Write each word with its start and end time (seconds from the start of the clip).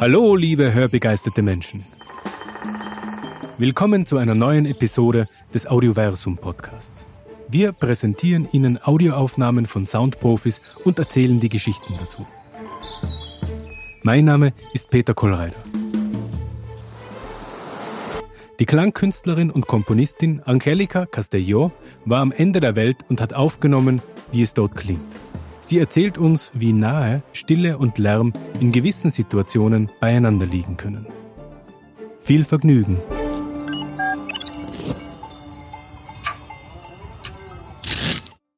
Hallo, 0.00 0.36
liebe 0.36 0.72
hörbegeisterte 0.72 1.42
Menschen. 1.42 1.84
Willkommen 3.58 4.06
zu 4.06 4.16
einer 4.16 4.34
neuen 4.34 4.64
Episode 4.64 5.26
des 5.52 5.66
Audioversum 5.66 6.38
Podcasts. 6.38 7.06
Wir 7.48 7.72
präsentieren 7.72 8.48
Ihnen 8.52 8.78
Audioaufnahmen 8.82 9.66
von 9.66 9.84
Soundprofis 9.84 10.62
und 10.84 10.98
erzählen 10.98 11.38
die 11.40 11.48
Geschichten 11.48 11.94
dazu. 11.98 12.26
Mein 14.02 14.24
Name 14.24 14.54
ist 14.72 14.88
Peter 14.90 15.12
Kollreider. 15.12 15.56
Die 18.58 18.66
Klangkünstlerin 18.66 19.52
und 19.52 19.68
Komponistin 19.68 20.42
Angelica 20.44 21.02
Castelló 21.04 21.70
war 22.04 22.20
am 22.20 22.32
Ende 22.32 22.58
der 22.58 22.74
Welt 22.74 22.96
und 23.08 23.20
hat 23.20 23.32
aufgenommen, 23.32 24.02
wie 24.32 24.42
es 24.42 24.52
dort 24.52 24.74
klingt. 24.74 25.16
Sie 25.60 25.78
erzählt 25.78 26.18
uns, 26.18 26.50
wie 26.54 26.72
nahe 26.72 27.22
Stille 27.32 27.78
und 27.78 27.98
Lärm 27.98 28.32
in 28.58 28.72
gewissen 28.72 29.10
Situationen 29.10 29.90
beieinander 30.00 30.46
liegen 30.46 30.76
können. 30.76 31.06
Viel 32.18 32.42
Vergnügen! 32.42 32.98